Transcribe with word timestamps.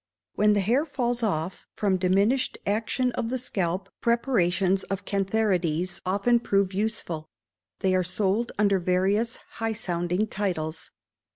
When 0.33 0.53
the 0.53 0.61
hair 0.61 0.83
falls 0.83 1.21
off, 1.21 1.67
from 1.75 1.97
diminished 1.97 2.57
action 2.65 3.11
of 3.11 3.29
the 3.29 3.37
scalp, 3.37 3.87
preparations 4.01 4.81
of 4.85 5.05
cantharides 5.05 6.01
often 6.07 6.39
prove 6.39 6.73
useful; 6.73 7.29
they 7.81 7.93
are 7.93 8.01
sold 8.01 8.51
under 8.57 8.79
various 8.79 9.35
high 9.35 9.73
sounding 9.73 10.25
titles. 10.25 10.89